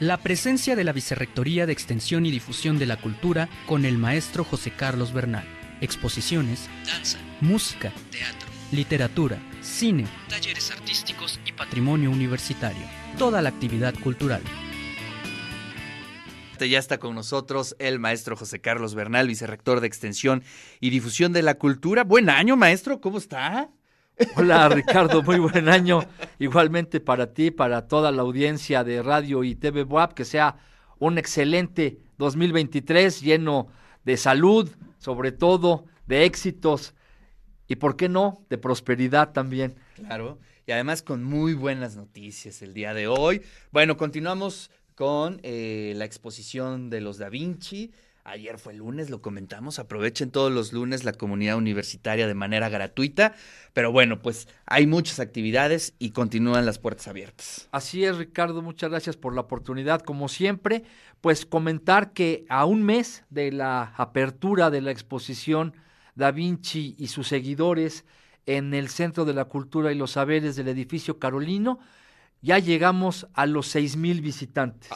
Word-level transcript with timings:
La 0.00 0.16
presencia 0.16 0.76
de 0.76 0.84
la 0.84 0.94
Vicerrectoría 0.94 1.66
de 1.66 1.74
Extensión 1.74 2.24
y 2.24 2.30
Difusión 2.30 2.78
de 2.78 2.86
la 2.86 2.96
Cultura 2.96 3.50
con 3.66 3.84
el 3.84 3.98
maestro 3.98 4.44
José 4.44 4.70
Carlos 4.70 5.12
Bernal. 5.12 5.44
Exposiciones, 5.82 6.70
danza, 6.86 7.18
música, 7.42 7.92
teatro, 8.10 8.48
literatura, 8.72 9.36
cine, 9.60 10.06
talleres 10.26 10.70
artísticos 10.70 11.38
y 11.44 11.52
patrimonio 11.52 12.10
universitario. 12.10 12.82
Toda 13.18 13.42
la 13.42 13.50
actividad 13.50 13.92
cultural. 14.02 14.40
Ya 16.58 16.78
está 16.78 16.96
con 16.96 17.14
nosotros 17.14 17.76
el 17.78 17.98
maestro 17.98 18.36
José 18.36 18.62
Carlos 18.62 18.94
Bernal, 18.94 19.28
vicerrector 19.28 19.80
de 19.80 19.86
Extensión 19.86 20.42
y 20.80 20.88
Difusión 20.88 21.34
de 21.34 21.42
la 21.42 21.56
Cultura. 21.56 22.04
Buen 22.04 22.30
año, 22.30 22.56
maestro, 22.56 23.02
¿cómo 23.02 23.18
está? 23.18 23.68
Hola 24.36 24.68
Ricardo, 24.68 25.22
muy 25.22 25.38
buen 25.38 25.68
año. 25.68 26.00
Igualmente 26.38 27.00
para 27.00 27.32
ti, 27.32 27.50
para 27.50 27.88
toda 27.88 28.12
la 28.12 28.22
audiencia 28.22 28.84
de 28.84 29.02
radio 29.02 29.44
y 29.44 29.54
TV 29.54 29.84
WAP, 29.84 30.12
que 30.12 30.24
sea 30.24 30.56
un 30.98 31.16
excelente 31.16 31.98
2023 32.18 33.22
lleno 33.22 33.68
de 34.04 34.16
salud, 34.16 34.70
sobre 34.98 35.32
todo 35.32 35.86
de 36.06 36.24
éxitos 36.24 36.94
y, 37.66 37.76
¿por 37.76 37.96
qué 37.96 38.08
no?, 38.08 38.44
de 38.50 38.58
prosperidad 38.58 39.32
también. 39.32 39.76
Claro, 39.94 40.38
y 40.66 40.72
además 40.72 41.02
con 41.02 41.24
muy 41.24 41.54
buenas 41.54 41.96
noticias 41.96 42.60
el 42.62 42.74
día 42.74 42.92
de 42.92 43.08
hoy. 43.08 43.42
Bueno, 43.70 43.96
continuamos 43.96 44.70
con 44.94 45.40
eh, 45.42 45.94
la 45.96 46.04
exposición 46.04 46.90
de 46.90 47.00
los 47.00 47.16
Da 47.16 47.30
Vinci. 47.30 47.90
Ayer 48.24 48.58
fue 48.58 48.74
lunes, 48.74 49.08
lo 49.10 49.22
comentamos. 49.22 49.78
Aprovechen 49.78 50.30
todos 50.30 50.52
los 50.52 50.72
lunes 50.72 51.04
la 51.04 51.12
comunidad 51.12 51.56
universitaria 51.56 52.26
de 52.26 52.34
manera 52.34 52.68
gratuita. 52.68 53.34
Pero 53.72 53.92
bueno, 53.92 54.20
pues 54.20 54.48
hay 54.66 54.86
muchas 54.86 55.20
actividades 55.20 55.94
y 55.98 56.10
continúan 56.10 56.66
las 56.66 56.78
puertas 56.78 57.08
abiertas. 57.08 57.68
Así 57.72 58.04
es, 58.04 58.16
Ricardo. 58.18 58.62
Muchas 58.62 58.90
gracias 58.90 59.16
por 59.16 59.34
la 59.34 59.40
oportunidad. 59.40 60.02
Como 60.02 60.28
siempre, 60.28 60.84
pues 61.20 61.46
comentar 61.46 62.12
que 62.12 62.44
a 62.48 62.66
un 62.66 62.82
mes 62.82 63.24
de 63.30 63.52
la 63.52 63.94
apertura 63.96 64.70
de 64.70 64.82
la 64.82 64.90
exposición 64.90 65.74
Da 66.14 66.30
Vinci 66.32 66.94
y 66.98 67.06
sus 67.06 67.28
seguidores 67.28 68.04
en 68.46 68.74
el 68.74 68.88
Centro 68.88 69.24
de 69.24 69.32
la 69.32 69.46
Cultura 69.46 69.92
y 69.92 69.94
los 69.94 70.12
Saberes 70.12 70.56
del 70.56 70.68
edificio 70.68 71.18
Carolino, 71.18 71.78
ya 72.42 72.58
llegamos 72.58 73.26
a 73.34 73.46
los 73.46 73.68
seis 73.68 73.96
mil 73.96 74.20
visitantes. 74.20 74.90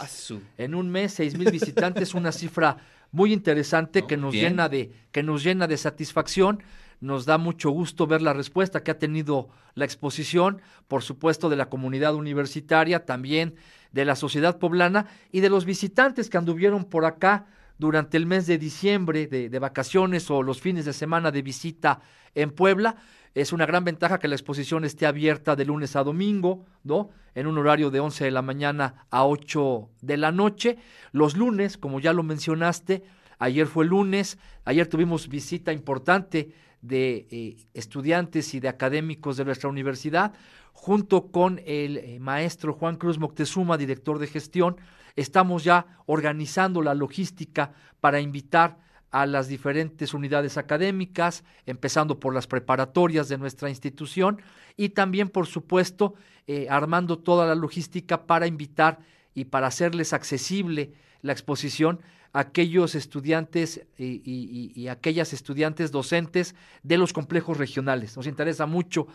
En 0.59 0.75
un 0.75 0.91
mes, 0.91 1.13
seis 1.13 1.37
mil 1.39 1.51
visitantes, 1.51 2.15
una 2.15 2.33
cifra 2.33 2.79
muy 3.15 3.33
interesante 3.33 4.07
que, 4.07 4.17
nos 4.17 4.35
llena 4.35 4.69
de, 4.69 4.91
que 5.13 5.23
nos 5.23 5.45
llena 5.45 5.69
de 5.69 5.77
satisfacción. 5.77 6.65
Nos 7.01 7.27
da 7.27 7.39
mucho 7.39 7.71
gusto 7.71 8.09
ver 8.09 8.21
la 8.21 8.33
respuesta 8.33 8.83
que 8.83 8.91
ha 8.91 8.99
tenido 8.99 9.51
la 9.75 9.85
exposición, 9.85 10.61
por 10.89 11.05
supuesto, 11.05 11.49
de 11.49 11.55
la 11.55 11.69
comunidad 11.69 12.17
universitaria, 12.17 13.05
también 13.05 13.55
de 13.93 14.05
la 14.05 14.17
sociedad 14.17 14.59
poblana 14.59 15.07
y 15.31 15.41
de 15.41 15.49
los 15.49 15.65
visitantes 15.65 16.29
que 16.29 16.39
anduvieron 16.39 16.85
por 16.85 17.05
acá 17.05 17.47
durante 17.79 18.17
el 18.17 18.27
mes 18.27 18.49
de 18.49 18.59
diciembre 18.59 19.29
de, 19.29 19.49
de 19.49 19.59
vacaciones 19.61 20.29
o 20.29 20.43
los 20.43 20.61
fines 20.61 20.85
de 20.85 20.93
semana 20.93 21.31
de 21.31 21.43
visita 21.43 22.01
en 22.35 22.51
Puebla 22.51 22.97
es 23.35 23.53
una 23.53 23.67
gran 23.67 23.85
ventaja 23.85 24.19
que 24.19 24.29
la 24.29 24.37
exposición 24.37 24.85
esté 24.85 25.07
abierta 25.07 25.57
de 25.57 25.65
lunes 25.65 25.97
a 25.97 26.05
domingo, 26.05 26.65
¿no? 26.85 27.11
En 27.35 27.49
un 27.49 27.59
horario 27.59 27.91
de 27.91 27.99
11 27.99 28.25
de 28.25 28.31
la 28.31 28.43
mañana 28.43 29.07
a 29.11 29.27
8 29.27 29.89
de 30.03 30.17
la 30.17 30.31
noche. 30.31 30.79
Los 31.11 31.37
lunes, 31.37 31.77
como 31.77 31.99
ya 31.99 32.13
lo 32.13 32.23
mencionaste, 32.23 33.03
ayer 33.41 33.67
fue 33.67 33.87
lunes, 33.87 34.39
ayer 34.65 34.87
tuvimos 34.87 35.29
visita 35.29 35.73
importante 35.73 36.55
de 36.81 37.27
eh, 37.31 37.57
estudiantes 37.75 38.55
y 38.55 38.61
de 38.61 38.69
académicos 38.69 39.37
de 39.37 39.45
nuestra 39.45 39.69
universidad, 39.69 40.35
junto 40.73 41.33
con 41.33 41.61
el 41.67 41.97
eh, 41.97 42.19
maestro 42.21 42.73
Juan 42.73 42.97
Cruz 42.97 43.19
Moctezuma, 43.19 43.77
director 43.77 44.19
de 44.21 44.29
gestión, 44.29 44.77
estamos 45.17 45.65
ya 45.65 45.87
organizando 46.07 46.83
la 46.83 46.95
logística 46.95 47.73
para 48.01 48.21
invitar 48.21 48.79
a 49.15 49.27
las 49.27 49.47
diferentes 49.47 50.13
unidades 50.13 50.59
académicas, 50.59 51.45
empezando 51.67 52.19
por 52.19 52.35
las 52.35 52.49
preparatorias 52.49 53.29
de 53.29 53.39
nuestra 53.39 53.69
institución 53.69 54.43
y 54.77 54.89
también, 54.89 55.29
por 55.29 55.47
supuesto, 55.47 56.15
eh, 56.49 56.67
armando 56.69 57.17
toda 57.21 57.47
la 57.47 57.55
logística 57.55 58.27
para 58.27 58.49
invitar 58.49 58.99
y 59.33 59.45
para 59.45 59.69
hacerles 59.69 60.13
accesible 60.13 60.95
la 61.23 61.31
exposición 61.31 62.01
a 62.33 62.41
aquellos 62.41 62.97
estudiantes 62.97 63.87
y, 63.97 64.89
aquellas 64.89 65.33
estudiantes 65.33 65.93
docentes 65.93 66.57
de 66.83 66.99
los 66.99 67.13
complejos 67.13 67.57
regionales. 67.57 68.17
Nos 68.17 68.27
interesa 68.27 68.67
mucho 68.67 69.07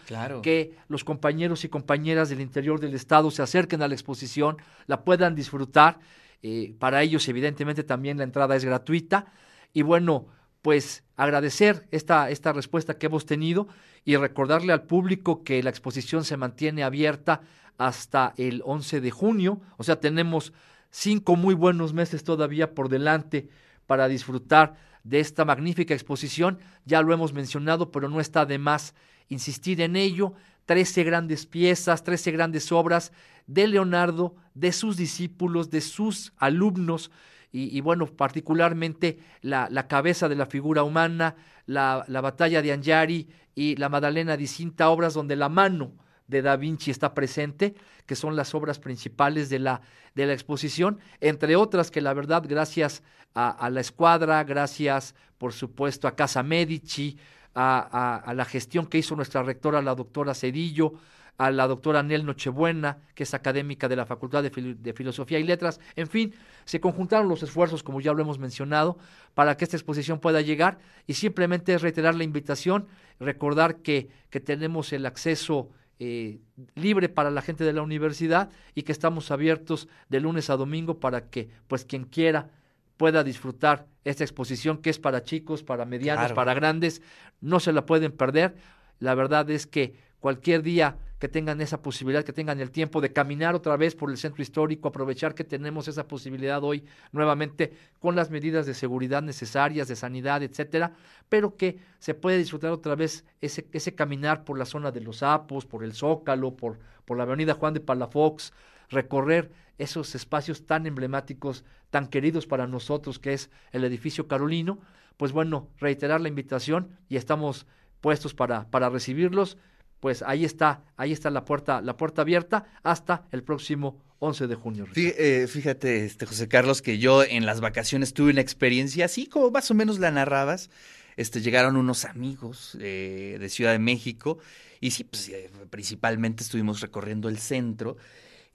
que 0.42 0.78
los 0.88 1.04
compañeros 1.04 1.66
y 1.66 1.68
compañeras 1.68 2.30
del 2.30 2.40
interior 2.40 2.80
del 2.80 2.94
Estado 2.94 3.30
se 3.32 3.42
acerquen 3.42 3.82
a 3.82 3.90
la 3.90 3.96
exposición, 3.96 4.60
la 4.88 5.04
puedan 5.04 5.36
disfrutar. 5.36 6.00
Eh, 6.42 6.74
para 6.80 7.04
ellos, 7.04 7.28
evidentemente, 7.28 7.84
también 7.84 8.18
la 8.18 8.24
entrada 8.24 8.56
es 8.56 8.64
gratuita 8.64 9.34
y 9.74 9.82
bueno, 9.82 10.28
pues 10.62 11.04
agradecer 11.16 11.88
esta, 11.92 12.30
esta 12.30 12.54
respuesta 12.54 12.98
que 12.98 13.08
hemos 13.08 13.26
tenido 13.26 13.68
y 14.06 14.16
recordarle 14.16 14.74
al 14.74 14.84
público 14.84 15.44
que 15.44 15.62
la 15.64 15.70
exposición 15.70 16.24
se 16.24 16.38
mantiene 16.38 16.84
abierta 16.84 17.42
hasta 17.78 18.34
el 18.38 18.62
11 18.66 19.02
de 19.02 19.12
junio, 19.12 19.62
o 19.78 19.84
sea, 19.84 20.00
tenemos 20.00 20.54
cinco 20.92 21.36
muy 21.36 21.54
buenos 21.54 21.94
meses 21.94 22.24
todavía 22.24 22.74
por 22.74 22.90
delante 22.90 23.50
para 23.86 24.08
disfrutar 24.08 24.76
de 25.04 25.20
esta 25.20 25.46
magnífica 25.46 25.94
exposición. 25.94 26.60
Ya 26.86 27.02
lo 27.02 27.14
hemos 27.14 27.34
mencionado, 27.34 27.92
pero 27.92 28.10
no 28.10 28.20
está 28.20 28.46
de 28.46 28.58
más 28.58 28.94
insistir 29.30 29.82
en 29.82 29.96
ello. 29.96 30.34
Trece 30.66 31.04
grandes 31.04 31.46
piezas, 31.46 32.04
trece 32.04 32.32
grandes 32.32 32.72
obras 32.72 33.12
de 33.48 33.68
Leonardo, 33.68 34.36
de 34.54 34.72
sus 34.72 34.98
discípulos, 34.98 35.72
de 35.72 35.82
sus 35.82 36.34
alumnos, 36.38 37.10
y, 37.52 37.82
bueno, 37.82 38.06
particularmente 38.06 39.18
la, 39.42 39.68
la, 39.72 39.88
cabeza 39.88 40.30
de 40.30 40.36
la 40.36 40.46
figura 40.46 40.84
humana, 40.84 41.36
la, 41.66 42.06
la 42.08 42.22
batalla 42.22 42.62
de 42.62 42.72
Anjari 42.72 43.28
y 43.56 43.76
la 43.76 43.90
Madalena 43.90 44.38
Cinta, 44.46 44.90
obras 44.90 45.16
donde 45.16 45.36
la 45.36 45.50
mano 45.50 45.92
de 46.28 46.44
Da 46.44 46.56
Vinci 46.56 46.92
está 46.92 47.16
presente, 47.16 47.74
que 48.06 48.16
son 48.16 48.36
las 48.36 48.54
obras 48.54 48.78
principales 48.78 49.50
de 49.50 49.60
la, 49.60 49.82
de 50.14 50.28
la 50.28 50.34
exposición, 50.34 51.00
entre 51.22 51.56
otras 51.56 51.90
que 51.90 52.02
la 52.02 52.14
verdad, 52.14 52.44
gracias 52.48 53.02
a, 53.34 53.70
la 53.70 53.82
escuadra, 53.82 54.44
gracias 54.44 55.16
por 55.38 55.54
supuesto 55.54 56.08
a 56.08 56.16
Casa 56.16 56.44
Medici, 56.44 57.18
a, 57.56 57.88
a, 57.92 58.16
a, 58.18 58.34
la 58.34 58.46
gestión 58.46 58.86
que 58.86 59.00
hizo 59.00 59.16
nuestra 59.16 59.42
rectora, 59.44 59.82
la 59.82 59.96
doctora 59.96 60.36
Cedillo, 60.36 60.94
a 61.40 61.52
la 61.52 61.68
doctora 61.68 62.04
Nel 62.04 62.26
Nochebuena, 62.26 62.98
que 63.16 63.24
es 63.24 63.34
académica 63.34 63.88
de 63.88 63.96
la 63.96 64.06
Facultad 64.06 64.44
de, 64.44 64.94
Filosofía 64.94 65.40
y 65.40 65.44
Letras. 65.44 65.80
En 65.96 66.08
fin, 66.08 66.34
se 66.66 66.82
conjuntaron 66.82 67.30
los 67.30 67.42
esfuerzos, 67.42 67.82
como 67.82 68.02
ya 68.02 68.12
lo 68.12 68.22
hemos 68.22 68.40
mencionado, 68.40 68.98
para 69.36 69.56
que 69.56 69.64
esta 69.64 69.78
exposición 69.78 70.20
pueda 70.20 70.42
llegar 70.42 70.80
y 71.08 71.14
simplemente 71.14 71.78
reiterar 71.78 72.14
la 72.14 72.26
invitación, 72.26 72.88
recordar 73.22 73.78
que, 73.78 74.10
que 74.30 74.42
tenemos 74.42 74.92
el 74.92 75.06
acceso 75.06 75.70
eh, 75.98 76.42
libre 76.76 77.08
para 77.08 77.32
la 77.32 77.42
gente 77.42 77.64
de 77.64 77.72
la 77.72 77.84
universidad 77.84 78.50
y 78.76 78.84
que 78.84 78.92
estamos 78.92 79.32
abiertos 79.32 79.88
de 80.10 80.20
lunes 80.20 80.50
a 80.50 80.58
domingo 80.58 81.00
para 81.00 81.30
que 81.30 81.50
pues 81.70 81.86
quien 81.86 82.04
quiera 82.04 82.50
pueda 82.98 83.24
disfrutar 83.24 83.88
esta 84.04 84.26
exposición 84.26 84.80
que 84.80 84.90
es 84.90 85.00
para 85.00 85.24
chicos, 85.24 85.64
para 85.64 85.86
medianos, 85.86 86.34
para 86.34 86.54
grandes, 86.54 87.02
no 87.40 87.62
se 87.62 87.72
la 87.72 87.86
pueden 87.86 88.12
perder. 88.12 88.58
La 89.00 89.16
verdad 89.16 89.50
es 89.50 89.68
que 89.68 89.94
cualquier 90.20 90.64
día 90.64 90.98
que 91.20 91.28
tengan 91.28 91.60
esa 91.60 91.82
posibilidad, 91.82 92.24
que 92.24 92.34
tengan 92.34 92.60
el 92.62 92.72
tiempo 92.72 93.02
de 93.02 93.12
caminar 93.12 93.54
otra 93.54 93.76
vez 93.76 93.94
por 93.94 94.10
el 94.10 94.18
centro 94.18 94.42
histórico, 94.42 94.88
aprovechar 94.88 95.36
que 95.36 95.44
tenemos 95.44 95.88
esa 95.88 96.08
posibilidad 96.08 96.64
hoy 96.64 96.86
nuevamente 97.12 97.74
con 98.00 98.16
las 98.16 98.32
medidas 98.32 98.66
de 98.66 98.74
seguridad 98.74 99.22
necesarias, 99.22 99.90
de 99.90 99.98
sanidad, 99.98 100.42
etcétera, 100.42 100.94
pero 101.28 101.58
que 101.58 101.78
se 102.00 102.14
puede 102.14 102.38
disfrutar 102.38 102.72
otra 102.72 102.96
vez 102.96 103.26
ese, 103.42 103.68
ese 103.74 103.94
caminar 103.94 104.46
por 104.46 104.58
la 104.58 104.66
zona 104.66 104.92
de 104.92 105.02
los 105.02 105.18
Sapos, 105.18 105.66
por 105.66 105.84
el 105.84 105.94
Zócalo, 105.94 106.56
por, 106.56 106.80
por 107.04 107.18
la 107.18 107.24
avenida 107.24 107.54
Juan 107.54 107.74
de 107.74 107.82
Palafox, 107.82 108.54
recorrer 108.90 109.52
esos 109.78 110.16
espacios 110.16 110.66
tan 110.66 110.86
emblemáticos, 110.86 111.66
tan 111.90 112.08
queridos 112.08 112.48
para 112.48 112.66
nosotros, 112.66 113.20
que 113.20 113.34
es 113.34 113.50
el 113.72 113.84
edificio 113.84 114.28
Carolino, 114.28 114.80
pues 115.18 115.34
bueno, 115.34 115.68
reiterar 115.80 116.22
la 116.22 116.30
invitación 116.30 116.96
y 117.10 117.18
estamos 117.18 117.68
puestos 118.00 118.34
para, 118.34 118.70
para 118.72 118.90
recibirlos 118.90 119.58
pues 120.00 120.22
ahí 120.22 120.46
está, 120.46 120.84
ahí 120.98 121.12
está 121.12 121.30
la 121.30 121.46
puerta, 121.46 121.82
la 121.82 121.98
puerta 121.98 122.22
abierta 122.22 122.66
hasta 122.84 123.26
el 123.32 123.44
próximo 123.44 124.02
11 124.20 124.48
de 124.48 124.56
junio. 124.56 124.88
Eh, 124.96 125.48
fíjate, 125.50 126.06
este, 126.06 126.26
José 126.26 126.48
Carlos, 126.48 126.82
que 126.82 126.98
yo 126.98 127.24
en 127.24 127.46
las 127.46 127.62
vacaciones 127.62 128.14
tuve 128.14 128.32
una 128.32 128.42
experiencia 128.42 129.06
así 129.06 129.28
como 129.28 129.52
más 129.52 129.72
o 129.72 129.74
menos 129.74 130.00
la 130.00 130.12
narrabas. 130.12 130.70
Este, 131.16 131.42
llegaron 131.42 131.76
unos 131.76 132.06
amigos 132.06 132.78
eh, 132.80 133.38
de 133.40 133.50
Ciudad 133.50 133.74
de 133.74 133.80
México 133.80 134.40
y 134.80 134.92
sí, 134.92 135.04
pues 135.04 135.28
eh, 135.30 135.52
principalmente 135.70 136.44
estuvimos 136.44 136.80
recorriendo 136.80 137.28
el 137.28 137.40
centro 137.40 137.98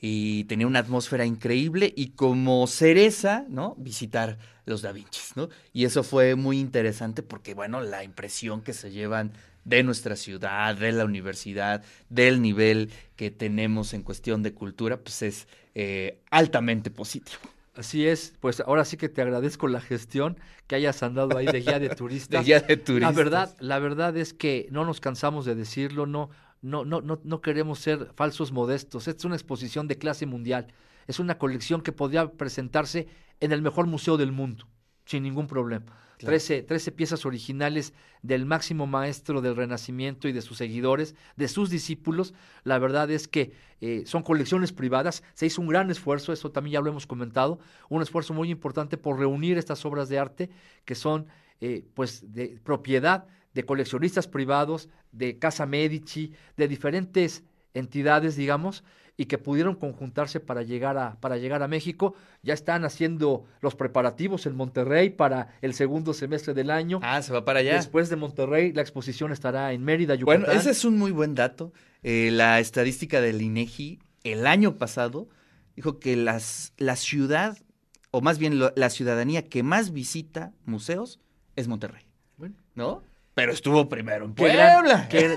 y 0.00 0.44
tenía 0.44 0.66
una 0.66 0.80
atmósfera 0.80 1.24
increíble 1.24 1.92
y 1.94 2.08
como 2.10 2.66
cereza, 2.66 3.44
¿no? 3.48 3.74
Visitar 3.78 4.38
los 4.66 4.82
Da 4.82 4.92
Vinci, 4.92 5.20
¿no? 5.34 5.48
Y 5.72 5.84
eso 5.84 6.02
fue 6.02 6.34
muy 6.34 6.58
interesante 6.58 7.22
porque, 7.22 7.54
bueno, 7.54 7.80
la 7.80 8.04
impresión 8.04 8.62
que 8.62 8.72
se 8.72 8.90
llevan 8.90 9.32
de 9.64 9.82
nuestra 9.82 10.16
ciudad, 10.16 10.76
de 10.76 10.92
la 10.92 11.04
universidad, 11.04 11.82
del 12.08 12.42
nivel 12.42 12.90
que 13.16 13.30
tenemos 13.30 13.94
en 13.94 14.02
cuestión 14.02 14.42
de 14.42 14.52
cultura, 14.52 14.98
pues 14.98 15.22
es 15.22 15.48
eh, 15.74 16.20
altamente 16.30 16.90
positivo. 16.90 17.40
Así 17.74 18.06
es, 18.06 18.34
pues 18.38 18.60
ahora 18.60 18.84
sí 18.84 18.96
que 18.96 19.08
te 19.08 19.20
agradezco 19.20 19.66
la 19.66 19.80
gestión, 19.80 20.38
que 20.68 20.76
hayas 20.76 21.02
andado 21.02 21.36
ahí 21.36 21.46
de 21.46 21.60
guía 21.60 21.80
de 21.80 21.88
turistas. 21.96 22.40
de 22.40 22.46
guía 22.46 22.60
de 22.60 22.76
turistas. 22.76 23.14
La 23.14 23.16
verdad, 23.16 23.56
la 23.58 23.78
verdad 23.80 24.16
es 24.16 24.32
que 24.32 24.68
no 24.70 24.84
nos 24.84 25.00
cansamos 25.00 25.44
de 25.44 25.56
decirlo, 25.56 26.06
no, 26.06 26.30
no, 26.62 26.84
no, 26.84 27.00
no, 27.00 27.20
no 27.24 27.40
queremos 27.40 27.80
ser 27.80 28.10
falsos 28.14 28.52
modestos. 28.52 29.08
Esta 29.08 29.18
es 29.18 29.24
una 29.24 29.34
exposición 29.34 29.88
de 29.88 29.98
clase 29.98 30.24
mundial. 30.24 30.68
Es 31.08 31.18
una 31.18 31.36
colección 31.36 31.82
que 31.82 31.92
podría 31.92 32.30
presentarse 32.30 33.08
en 33.40 33.50
el 33.50 33.60
mejor 33.60 33.86
museo 33.86 34.16
del 34.16 34.30
mundo, 34.30 34.68
sin 35.04 35.24
ningún 35.24 35.48
problema. 35.48 36.03
Trece 36.24 36.62
13, 36.62 36.92
piezas 36.92 37.26
originales 37.26 37.92
del 38.22 38.46
máximo 38.46 38.86
maestro 38.86 39.40
del 39.40 39.56
Renacimiento 39.56 40.28
y 40.28 40.32
de 40.32 40.42
sus 40.42 40.58
seguidores, 40.58 41.14
de 41.36 41.48
sus 41.48 41.70
discípulos. 41.70 42.34
La 42.64 42.78
verdad 42.78 43.10
es 43.10 43.28
que 43.28 43.52
eh, 43.80 44.02
son 44.06 44.22
colecciones 44.22 44.72
privadas. 44.72 45.22
Se 45.34 45.46
hizo 45.46 45.60
un 45.60 45.68
gran 45.68 45.90
esfuerzo, 45.90 46.32
eso 46.32 46.50
también 46.50 46.74
ya 46.74 46.80
lo 46.80 46.90
hemos 46.90 47.06
comentado, 47.06 47.58
un 47.88 48.02
esfuerzo 48.02 48.34
muy 48.34 48.50
importante 48.50 48.96
por 48.96 49.18
reunir 49.18 49.58
estas 49.58 49.84
obras 49.84 50.08
de 50.08 50.18
arte 50.18 50.50
que 50.84 50.94
son 50.94 51.26
eh, 51.60 51.84
pues 51.94 52.32
de 52.32 52.58
propiedad 52.64 53.26
de 53.54 53.64
coleccionistas 53.64 54.26
privados, 54.26 54.88
de 55.12 55.38
Casa 55.38 55.64
Medici, 55.64 56.32
de 56.56 56.68
diferentes 56.68 57.44
entidades, 57.72 58.36
digamos, 58.36 58.84
y 59.16 59.26
que 59.26 59.38
pudieron 59.38 59.76
conjuntarse 59.76 60.40
para 60.40 60.62
llegar 60.62 60.98
a, 60.98 61.20
para 61.20 61.36
llegar 61.36 61.62
a 61.62 61.68
México. 61.68 62.14
Ya 62.42 62.54
están 62.54 62.84
haciendo 62.84 63.44
los 63.60 63.74
preparativos 63.74 64.46
en 64.46 64.56
Monterrey 64.56 65.10
para 65.10 65.54
el 65.62 65.74
segundo 65.74 66.14
semestre 66.14 66.54
del 66.54 66.70
año. 66.70 67.00
Ah, 67.02 67.22
se 67.22 67.32
va 67.32 67.44
para 67.44 67.60
allá. 67.60 67.74
Después 67.74 68.08
de 68.10 68.16
Monterrey, 68.16 68.72
la 68.72 68.82
exposición 68.82 69.32
estará 69.32 69.72
en 69.72 69.84
Mérida, 69.84 70.14
Yucatán. 70.14 70.42
Bueno, 70.42 70.58
ese 70.58 70.70
es 70.70 70.84
un 70.84 70.98
muy 70.98 71.12
buen 71.12 71.34
dato. 71.34 71.72
Eh, 72.02 72.30
la 72.32 72.60
estadística 72.60 73.20
del 73.20 73.40
INEGI 73.40 74.00
el 74.24 74.46
año 74.46 74.76
pasado 74.76 75.28
dijo 75.76 75.98
que 76.00 76.16
las, 76.16 76.72
la 76.76 76.96
ciudad, 76.96 77.58
o 78.10 78.20
más 78.20 78.38
bien 78.38 78.58
la 78.58 78.90
ciudadanía 78.90 79.48
que 79.48 79.62
más 79.62 79.92
visita 79.92 80.52
museos 80.64 81.20
es 81.56 81.68
Monterrey. 81.68 82.04
Bueno. 82.36 82.56
¿No? 82.74 83.02
Pero 83.34 83.52
estuvo 83.52 83.88
primero 83.88 84.24
en 84.24 84.34
Puebla. 84.34 85.08
Qué 85.10 85.34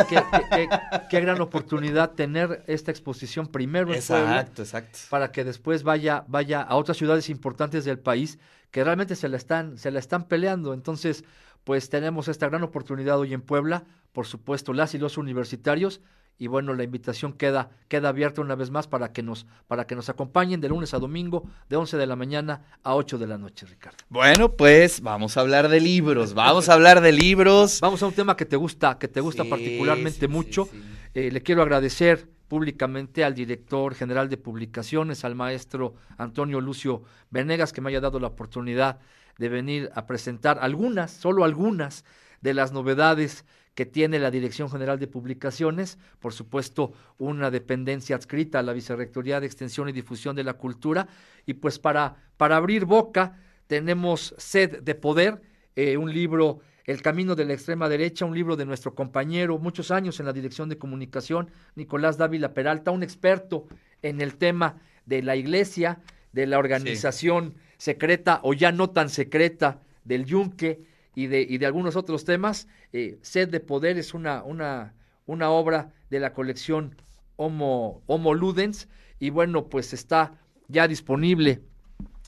qué, 1.09 1.19
gran 1.19 1.41
oportunidad 1.41 2.11
tener 2.11 2.63
esta 2.67 2.91
exposición 2.91 3.47
primero 3.47 3.93
en 3.93 4.01
Puebla. 4.01 4.41
Exacto, 4.41 4.61
exacto. 4.61 4.99
Para 5.09 5.31
que 5.31 5.43
después 5.43 5.83
vaya, 5.83 6.23
vaya 6.27 6.61
a 6.61 6.75
otras 6.75 6.97
ciudades 6.97 7.29
importantes 7.29 7.85
del 7.85 7.97
país 7.99 8.37
que 8.69 8.83
realmente 8.83 9.15
se 9.15 9.27
la 9.29 9.37
están, 9.37 9.77
se 9.77 9.89
la 9.89 9.99
están 9.99 10.27
peleando. 10.27 10.73
Entonces, 10.73 11.23
pues 11.63 11.89
tenemos 11.89 12.27
esta 12.27 12.47
gran 12.47 12.63
oportunidad 12.63 13.17
hoy 13.17 13.33
en 13.33 13.41
Puebla, 13.41 13.85
por 14.13 14.27
supuesto, 14.27 14.73
las 14.73 14.93
y 14.93 14.99
los 14.99 15.17
universitarios, 15.17 16.01
y 16.39 16.47
bueno, 16.47 16.73
la 16.73 16.83
invitación 16.83 17.33
queda, 17.33 17.71
queda 17.87 18.09
abierta 18.09 18.41
una 18.41 18.55
vez 18.55 18.69
más 18.69 18.87
para 18.87 19.11
que, 19.11 19.23
nos, 19.23 19.47
para 19.67 19.87
que 19.87 19.95
nos 19.95 20.09
acompañen 20.09 20.61
de 20.61 20.69
lunes 20.69 20.93
a 20.93 20.99
domingo, 20.99 21.49
de 21.67 21.77
11 21.77 21.97
de 21.97 22.05
la 22.05 22.15
mañana 22.15 22.61
a 22.83 22.95
8 22.95 23.17
de 23.17 23.27
la 23.27 23.37
noche, 23.37 23.65
Ricardo. 23.65 23.97
Bueno, 24.09 24.51
pues 24.51 25.01
vamos 25.01 25.35
a 25.37 25.41
hablar 25.41 25.67
de 25.67 25.79
libros, 25.79 26.33
vamos 26.35 26.69
a 26.69 26.73
hablar 26.73 27.01
de 27.01 27.11
libros. 27.11 27.79
Vamos 27.87 28.01
a 28.03 28.07
un 28.07 28.13
tema 28.13 28.35
que 28.35 28.45
te 28.45 28.55
gusta, 28.55 28.97
que 28.97 29.07
te 29.07 29.21
gusta 29.21 29.43
particularmente 29.45 30.27
mucho. 30.27 30.67
Eh, 31.13 31.31
le 31.31 31.41
quiero 31.41 31.61
agradecer 31.61 32.29
públicamente 32.47 33.23
al 33.23 33.33
director 33.33 33.93
general 33.93 34.29
de 34.29 34.37
publicaciones, 34.37 35.25
al 35.25 35.35
maestro 35.35 35.95
Antonio 36.17 36.61
Lucio 36.61 37.03
Venegas, 37.29 37.73
que 37.73 37.81
me 37.81 37.89
haya 37.89 38.01
dado 38.01 38.19
la 38.19 38.27
oportunidad 38.27 38.99
de 39.37 39.49
venir 39.49 39.89
a 39.95 40.05
presentar 40.05 40.59
algunas, 40.61 41.11
solo 41.11 41.43
algunas, 41.43 42.03
de 42.41 42.53
las 42.53 42.71
novedades 42.71 43.45
que 43.77 43.85
tiene 43.85 44.17
la 44.17 44.31
Dirección 44.31 44.71
General 44.71 44.97
de 44.97 45.05
Publicaciones, 45.05 45.99
por 46.19 46.33
supuesto 46.33 46.93
una 47.19 47.51
dependencia 47.51 48.15
adscrita 48.15 48.57
a 48.57 48.63
la 48.63 48.73
Vicerrectoría 48.73 49.39
de 49.39 49.45
Extensión 49.45 49.87
y 49.87 49.91
Difusión 49.91 50.35
de 50.35 50.43
la 50.43 50.55
Cultura, 50.55 51.07
y 51.45 51.53
pues 51.53 51.77
para, 51.77 52.15
para 52.37 52.55
abrir 52.55 52.85
boca 52.85 53.37
tenemos 53.67 54.33
Sed 54.39 54.81
de 54.81 54.95
Poder, 54.95 55.43
eh, 55.75 55.95
un 55.95 56.11
libro 56.11 56.61
El 56.85 57.03
Camino 57.03 57.35
de 57.35 57.45
la 57.45 57.53
Extrema 57.53 57.87
Derecha, 57.87 58.25
un 58.25 58.33
libro 58.33 58.55
de 58.55 58.65
nuestro 58.65 58.95
compañero, 58.95 59.59
muchos 59.59 59.91
años 59.91 60.19
en 60.19 60.25
la 60.25 60.33
Dirección 60.33 60.69
de 60.69 60.79
Comunicación, 60.79 61.51
Nicolás 61.75 62.17
Dávila 62.17 62.55
Peralta, 62.55 62.89
un 62.89 63.03
experto 63.03 63.67
en 64.01 64.21
el 64.21 64.37
tema 64.37 64.81
de 65.05 65.21
la 65.21 65.35
Iglesia, 65.35 65.99
de 66.31 66.47
la 66.47 66.57
organización 66.57 67.53
secreta 67.77 68.39
o 68.41 68.55
ya 68.55 68.71
no 68.71 68.89
tan 68.89 69.09
secreta 69.09 69.81
del 70.03 70.25
Yunque, 70.25 70.81
y 71.17 71.25
de, 71.25 71.41
y 71.41 71.57
de 71.57 71.65
algunos 71.65 71.95
otros 71.95 72.25
temas. 72.25 72.67
Eh, 72.93 73.17
Sed 73.23 73.49
de 73.49 73.59
Poder 73.59 73.97
es 73.97 74.13
una, 74.13 74.43
una, 74.43 74.93
una 75.25 75.49
obra 75.49 75.91
de 76.11 76.19
la 76.19 76.31
colección 76.31 76.95
Homo, 77.37 78.03
Homo 78.05 78.35
Ludens 78.35 78.87
y 79.17 79.31
bueno, 79.31 79.67
pues 79.67 79.93
está 79.93 80.39
ya 80.67 80.87
disponible 80.87 81.63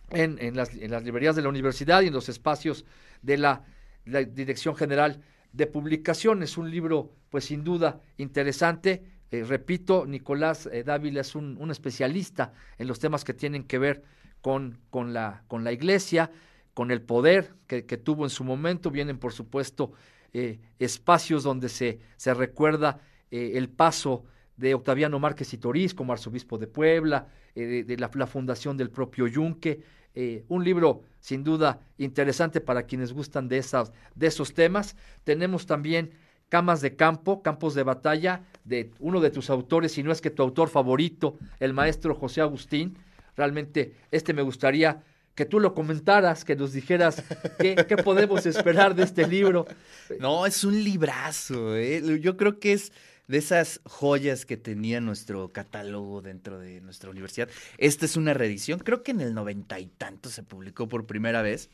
en, 0.09 0.39
en, 0.39 0.55
las, 0.55 0.73
librerías 0.73 1.35
de 1.35 1.43
la 1.43 1.49
universidad 1.49 2.01
y 2.01 2.07
en 2.07 2.13
los 2.13 2.29
espacios 2.29 2.83
de 3.21 3.37
la, 3.37 3.63
Dirección 4.05 4.75
General 4.75 5.21
de 5.53 5.67
Publicaciones. 5.67 6.57
Un 6.57 6.71
libro, 6.71 7.13
pues 7.29 7.45
sin 7.45 7.63
duda, 7.63 8.01
interesante. 8.17 9.03
Eh, 9.29 9.43
repito, 9.43 10.07
Nicolás 10.07 10.67
eh, 10.71 10.83
Dávila 10.83 11.21
es 11.21 11.35
un, 11.35 11.57
un, 11.59 11.69
especialista 11.69 12.53
en 12.79 12.87
los 12.87 12.97
temas 12.97 13.23
que 13.23 13.35
tienen 13.35 13.65
que 13.65 13.77
ver 13.77 14.01
con, 14.41 14.79
con, 14.89 15.13
la, 15.13 15.43
con 15.47 15.63
la 15.63 15.71
iglesia, 15.71 16.31
con 16.73 16.91
el 16.91 17.01
poder 17.01 17.53
que, 17.67 17.81
tuvo 17.97 18.23
en 18.25 18.29
su 18.29 18.43
momento. 18.43 18.91
Vienen, 18.91 19.17
por 19.17 19.33
supuesto, 19.33 19.91
eh, 20.33 20.59
espacios 20.79 21.43
donde 21.43 21.69
se, 21.69 21.99
recuerda 22.33 23.01
eh, 23.31 23.53
el 23.55 23.69
paso 23.69 24.25
de 24.57 24.73
Octaviano 24.73 25.19
Márquez 25.19 25.53
y 25.53 25.57
Toriz 25.57 25.93
como 25.93 26.13
arzobispo 26.13 26.57
de 26.57 26.67
Puebla, 26.67 27.27
eh, 27.55 27.83
de, 27.85 27.97
la, 27.97 28.27
fundación 28.27 28.77
del 28.77 28.89
propio 28.89 29.27
Yunque. 29.27 29.83
un 30.47 30.63
libro 30.63 31.03
sin 31.19 31.43
duda 31.43 31.79
interesante 31.97 32.59
para 32.59 32.83
quienes 32.83 33.13
gustan 33.13 33.47
de, 33.47 33.63
de 34.15 34.27
esos 34.27 34.53
temas. 34.53 34.95
Tenemos 35.23 35.65
también 35.65 36.11
Camas 36.49 36.81
de 36.81 36.95
Campo, 36.95 37.41
Campos 37.41 37.75
de 37.75 37.83
Batalla, 37.83 38.43
de 38.65 38.91
uno 38.99 39.21
de 39.21 39.29
tus 39.29 39.49
autores, 39.49 39.93
si 39.93 40.03
no 40.03 40.11
es 40.11 40.19
que 40.19 40.31
tu 40.31 40.41
autor 40.41 40.67
favorito, 40.69 41.37
el 41.59 41.73
maestro 41.73 42.15
José 42.15 42.41
Agustín. 42.41 42.97
Realmente 43.37 43.93
este 44.11 44.33
me 44.33 44.41
gustaría 44.41 45.03
que 45.39 45.45
tú 45.45 45.61
lo 45.61 45.73
comentaras, 45.73 46.43
que 46.43 46.57
nos 46.57 46.73
dijeras 46.73 47.23
qué, 47.59 47.77
podemos 48.03 48.45
esperar 48.45 48.93
de 48.93 49.03
este 49.03 49.25
libro. 49.25 49.65
No, 50.19 50.45
es 50.45 50.65
un 50.65 50.83
librazo. 50.83 51.77
¿eh? 51.77 52.19
Yo 52.19 52.35
creo 52.35 52.59
que 52.59 52.73
es 52.73 52.91
de 53.29 53.37
esas 53.37 53.79
joyas 53.85 54.45
que 54.45 54.57
tenía 54.57 54.99
nuestro 54.99 55.47
catálogo 55.47 56.21
dentro 56.21 56.59
de 56.59 56.81
nuestra 56.81 57.09
universidad. 57.09 57.47
Esta 57.77 58.03
es 58.03 58.17
una 58.17 58.33
reedición, 58.33 58.79
creo 58.79 59.01
que 59.01 59.11
en 59.11 59.21
el 59.21 59.33
noventa 59.33 59.79
y 59.79 59.85
tanto 59.85 60.27
se 60.27 60.43
publicó 60.43 60.89
por 60.89 61.05
primera 61.05 61.41
vez. 61.41 61.69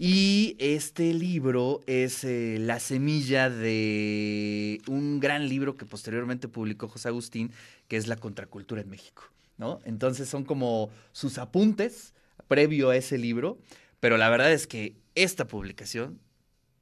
Y 0.00 0.56
este 0.58 1.14
libro 1.14 1.82
es 1.86 2.24
eh, 2.24 2.56
la 2.58 2.80
semilla 2.80 3.48
de 3.48 4.80
un 4.88 5.20
gran 5.20 5.48
libro 5.48 5.76
que 5.76 5.86
posteriormente 5.86 6.48
publicó 6.48 6.88
José 6.88 7.06
Agustín, 7.06 7.52
que 7.86 7.96
es 7.96 8.08
La 8.08 8.16
Contracultura 8.16 8.80
en 8.80 8.90
México. 8.90 9.22
¿no? 9.56 9.78
Entonces 9.84 10.28
son 10.28 10.42
como 10.42 10.90
sus 11.12 11.38
apuntes 11.38 12.12
previo 12.52 12.90
a 12.90 12.96
ese 12.96 13.16
libro, 13.16 13.58
pero 13.98 14.18
la 14.18 14.28
verdad 14.28 14.52
es 14.52 14.66
que 14.66 14.98
esta 15.14 15.46
publicación 15.46 16.20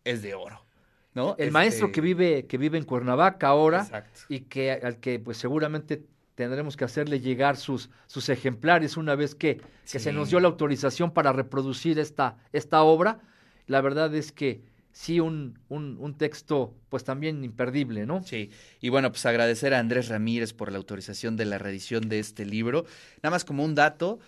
es 0.02 0.20
de 0.20 0.34
oro. 0.34 0.66
¿no? 1.14 1.36
El 1.38 1.52
maestro 1.52 1.86
este 1.86 1.92
que 1.92 2.00
vive, 2.00 2.46
que 2.46 2.58
vive 2.58 2.76
en 2.76 2.82
Cuernavaca 2.82 3.46
ahora 3.46 4.04
y 4.28 4.40
que 4.40 4.72
al 4.72 4.98
que 4.98 5.20
pues 5.20 5.36
seguramente 5.36 6.02
tendremos 6.34 6.76
que 6.76 6.84
hacerle 6.84 7.20
llegar 7.20 7.56
sus, 7.56 7.88
sus 8.08 8.28
ejemplares 8.30 8.96
una 8.96 9.14
vez 9.14 9.36
que, 9.36 9.60
que 9.88 10.00
se 10.00 10.12
nos 10.12 10.30
dio 10.30 10.40
la 10.40 10.48
autorización 10.48 11.12
para 11.12 11.32
reproducir 11.32 12.00
esta, 12.00 12.36
esta 12.52 12.82
obra. 12.82 13.20
La 13.68 13.80
verdad 13.80 14.12
es 14.12 14.32
que 14.32 14.62
sí 14.90 15.20
un, 15.20 15.56
un, 15.68 15.98
un, 16.00 16.18
texto 16.18 16.74
pues 16.88 17.04
también 17.04 17.44
imperdible, 17.44 18.06
¿no? 18.06 18.24
Sí, 18.24 18.50
y 18.80 18.88
bueno, 18.88 19.12
pues 19.12 19.24
agradecer 19.24 19.72
a 19.72 19.78
Andrés 19.78 20.08
Ramírez 20.08 20.52
por 20.52 20.72
la 20.72 20.78
autorización 20.78 21.36
de 21.36 21.44
la 21.44 21.58
reedición 21.58 22.08
de 22.08 22.18
este 22.18 22.44
libro. 22.44 22.86
Nada 23.22 23.30
más 23.30 23.44
como 23.44 23.64
un 23.64 23.76
dato, 23.76 24.18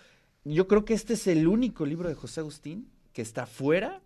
yo 0.45 0.67
creo 0.67 0.85
que 0.85 0.93
este 0.93 1.13
es 1.13 1.27
el 1.27 1.47
único 1.47 1.85
libro 1.85 2.09
de 2.09 2.15
José 2.15 2.41
Agustín 2.41 2.89
que 3.13 3.21
está 3.21 3.45
fuera 3.45 4.01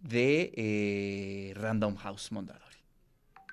de 0.00 0.52
eh, 0.56 1.54
Random 1.56 1.96
House 1.96 2.32
Mondadori. 2.32 2.64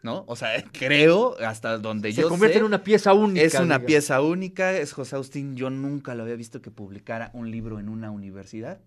¿No? 0.03 0.23
O 0.27 0.35
sea, 0.35 0.63
creo, 0.71 1.35
hasta 1.39 1.77
donde 1.77 2.13
yo 2.13 2.23
Se 2.23 2.29
convierte 2.29 2.59
en 2.59 2.65
una 2.65 2.83
pieza 2.83 3.13
única. 3.13 3.45
Es 3.45 3.55
una 3.55 3.79
pieza 3.79 4.21
única, 4.21 4.77
es 4.77 4.93
José 4.93 5.15
Agustín. 5.15 5.55
Yo 5.55 5.69
nunca 5.69 6.15
lo 6.15 6.23
había 6.23 6.35
visto 6.35 6.61
que 6.61 6.71
publicara 6.71 7.31
un 7.33 7.51
libro 7.51 7.79
en 7.79 7.89
una 7.89 8.11
universidad. 8.11 8.79